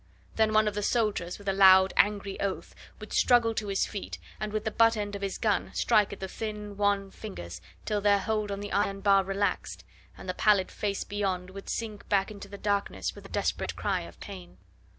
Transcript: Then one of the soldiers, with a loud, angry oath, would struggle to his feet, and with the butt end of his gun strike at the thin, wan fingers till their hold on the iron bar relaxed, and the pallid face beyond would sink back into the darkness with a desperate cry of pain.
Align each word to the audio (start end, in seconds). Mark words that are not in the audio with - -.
Then 0.35 0.51
one 0.51 0.67
of 0.67 0.73
the 0.73 0.81
soldiers, 0.81 1.37
with 1.37 1.47
a 1.47 1.53
loud, 1.53 1.93
angry 1.95 2.39
oath, 2.41 2.73
would 2.99 3.13
struggle 3.13 3.53
to 3.53 3.67
his 3.67 3.85
feet, 3.85 4.17
and 4.39 4.51
with 4.51 4.65
the 4.65 4.71
butt 4.71 4.97
end 4.97 5.15
of 5.15 5.21
his 5.21 5.37
gun 5.37 5.71
strike 5.75 6.11
at 6.11 6.19
the 6.19 6.27
thin, 6.27 6.75
wan 6.75 7.11
fingers 7.11 7.61
till 7.85 8.01
their 8.01 8.17
hold 8.17 8.49
on 8.49 8.61
the 8.61 8.71
iron 8.71 9.01
bar 9.01 9.23
relaxed, 9.23 9.83
and 10.17 10.27
the 10.27 10.33
pallid 10.33 10.71
face 10.71 11.03
beyond 11.03 11.51
would 11.51 11.69
sink 11.69 12.09
back 12.09 12.31
into 12.31 12.47
the 12.47 12.57
darkness 12.57 13.13
with 13.13 13.27
a 13.27 13.29
desperate 13.29 13.75
cry 13.75 14.01
of 14.01 14.19
pain. 14.19 14.57